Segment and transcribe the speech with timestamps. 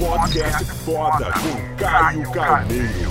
[0.00, 3.10] Podcast foda com Caio Carneiro.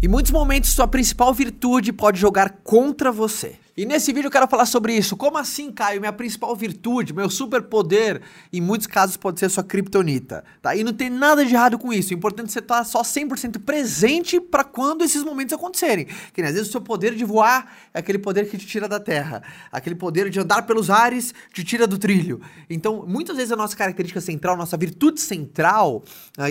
[0.00, 3.56] Em muitos momentos, sua principal virtude pode jogar contra você.
[3.76, 5.16] E nesse vídeo eu quero falar sobre isso.
[5.16, 6.00] Como assim, Caio?
[6.00, 8.20] Minha principal virtude, meu superpoder,
[8.52, 10.74] em muitos casos pode ser sua kriptonita, tá?
[10.74, 12.10] E não tem nada de errado com isso.
[12.10, 16.06] O importante é você estar só 100% presente para quando esses momentos acontecerem.
[16.32, 18.98] Que às vezes o seu poder de voar é aquele poder que te tira da
[18.98, 22.40] terra, aquele poder de andar pelos ares te tira do trilho.
[22.68, 26.04] Então, muitas vezes a nossa característica central, nossa virtude central,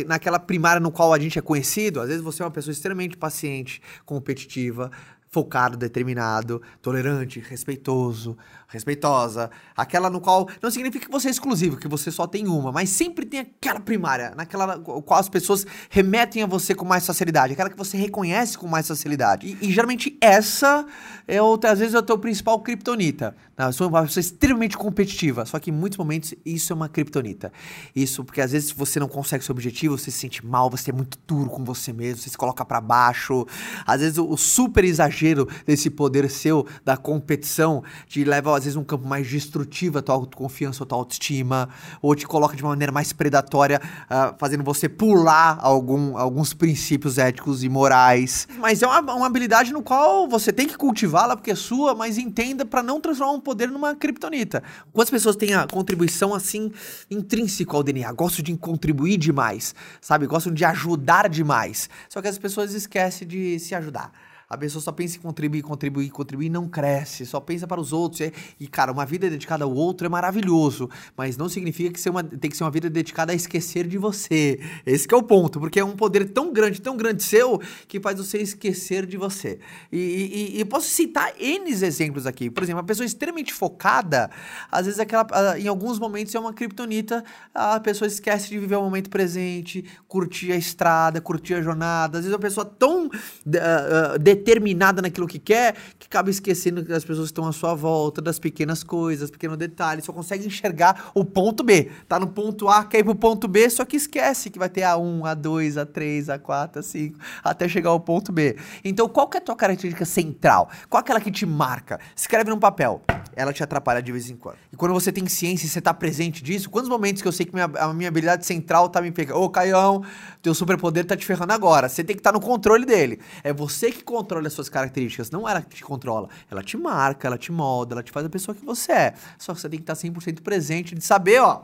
[0.07, 3.17] naquela primária no qual a gente é conhecido, às vezes você é uma pessoa extremamente
[3.17, 4.91] paciente, competitiva,
[5.31, 8.35] focado, determinado, tolerante, respeitoso,
[8.67, 12.71] respeitosa, aquela no qual não significa que você é exclusivo, que você só tem uma,
[12.71, 17.53] mas sempre tem aquela primária, naquela qual as pessoas remetem a você com mais facilidade,
[17.53, 19.57] aquela que você reconhece com mais facilidade.
[19.61, 20.85] E, e geralmente essa
[21.27, 23.35] é o, às vezes é o teu principal kriptonita.
[23.59, 23.65] Né?
[23.65, 27.51] Eu sou uma pessoa extremamente competitiva, só que em muitos momentos isso é uma kriptonita.
[27.95, 30.93] Isso porque às vezes você não consegue seu objetivo, você se sente mal, você é
[30.93, 33.45] muito duro com você mesmo, você se coloca para baixo.
[33.85, 38.63] Às vezes o, o super exagero exagero desse poder seu da competição te leva, às
[38.63, 41.69] vezes, um campo mais destrutivo a tua autoconfiança, a tua autoestima,
[42.01, 47.17] ou te coloca de uma maneira mais predatória, uh, fazendo você pular algum, alguns princípios
[47.17, 48.47] éticos e morais.
[48.57, 52.17] Mas é uma, uma habilidade no qual você tem que cultivá-la porque é sua, mas
[52.17, 54.61] entenda para não transformar um poder numa criptonita.
[54.93, 56.71] Quantas pessoas têm a contribuição assim
[57.09, 58.11] intrínseca ao DNA?
[58.13, 60.27] Gostam de contribuir demais, sabe?
[60.27, 61.89] Gostam de ajudar demais.
[62.07, 64.11] Só que as pessoas esquecem de se ajudar.
[64.51, 68.21] A pessoa só pensa em contribuir, contribuir, contribuir, não cresce, só pensa para os outros.
[68.21, 72.23] É, e, cara, uma vida dedicada ao outro é maravilhoso, mas não significa que uma,
[72.23, 74.59] tem que ser uma vida dedicada a esquecer de você.
[74.87, 78.17] Esse é o ponto, porque é um poder tão grande, tão grande seu, que faz
[78.17, 79.59] você esquecer de você.
[79.91, 82.49] E, e, e posso citar N exemplos aqui.
[82.49, 84.31] Por exemplo, uma pessoa extremamente focada,
[84.71, 85.27] às vezes aquela,
[85.59, 90.53] em alguns momentos é uma criptonita, a pessoa esquece de viver o momento presente, curtir
[90.53, 92.17] a estrada, curtir a jornada.
[92.17, 96.91] Às vezes uma pessoa tão uh, uh, determinada naquilo que quer, que acaba esquecendo que
[96.91, 101.23] as pessoas estão à sua volta, das pequenas coisas, pequenos detalhes, só consegue enxergar o
[101.23, 101.91] ponto B.
[102.07, 104.81] Tá no ponto A, quer ir pro ponto B, só que esquece que vai ter
[104.81, 108.57] A1, A2, A3, A4, A5, até chegar ao ponto B.
[108.83, 110.69] Então, qual que é a tua característica central?
[110.89, 111.99] Qual é aquela que te marca?
[112.15, 113.01] Escreve num papel.
[113.35, 114.57] Ela te atrapalha de vez em quando.
[114.71, 117.45] E quando você tem ciência e você tá presente disso, quantos momentos que eu sei
[117.45, 119.39] que minha, a minha habilidade central tá me pegando?
[119.39, 120.03] Ô, Caião,
[120.41, 121.89] teu superpoder tá te ferrando agora.
[121.89, 123.19] Você tem que estar tá no controle dele.
[123.43, 126.29] É você que controla as suas características, não ela que te controla.
[126.49, 129.13] Ela te marca, ela te molda, ela te faz a pessoa que você é.
[129.37, 131.63] Só que você tem que estar 100% presente de saber, ó,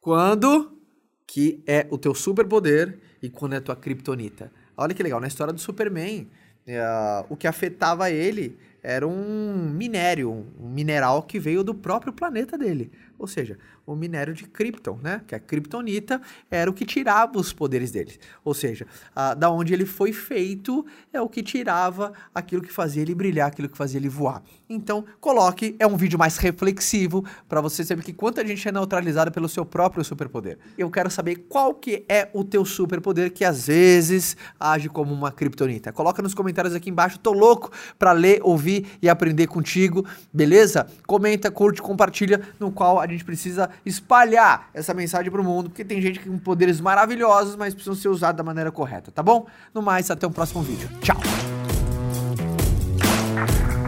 [0.00, 0.76] quando
[1.26, 4.52] que é o teu superpoder e quando é a tua kriptonita.
[4.76, 6.28] Olha que legal, na história do Superman,
[6.66, 8.58] uh, o que afetava ele
[8.88, 12.92] era um minério, um mineral que veio do próprio planeta dele.
[13.18, 15.22] Ou seja, o minério de Krypton, né?
[15.26, 18.18] Que a Kryptonita era o que tirava os poderes dele.
[18.44, 23.02] Ou seja, a, da onde ele foi feito é o que tirava aquilo que fazia
[23.02, 24.42] ele brilhar, aquilo que fazia ele voar.
[24.68, 29.30] Então, coloque, é um vídeo mais reflexivo para você saber que quanta gente é neutralizada
[29.30, 30.58] pelo seu próprio superpoder.
[30.76, 35.30] Eu quero saber qual que é o teu superpoder que às vezes age como uma
[35.30, 35.92] Kryptonita.
[35.92, 37.18] Coloca nos comentários aqui embaixo.
[37.18, 40.86] Tô louco para ler, ouvir e aprender contigo, beleza?
[41.06, 46.00] Comenta, curte, compartilha, no qual a gente precisa espalhar essa mensagem pro mundo, porque tem
[46.00, 49.46] gente com poderes maravilhosos, mas precisam ser usados da maneira correta, tá bom?
[49.72, 50.88] No mais, até o próximo vídeo.
[51.00, 51.16] Tchau!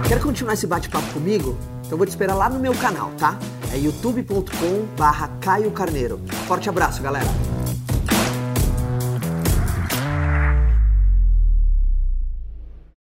[0.06, 1.58] Quer continuar esse bate-papo comigo?
[1.84, 3.38] Então vou te esperar lá no meu canal, tá?
[3.72, 6.20] É youtube.com barra Caio Carneiro.
[6.46, 7.57] Forte abraço, galera!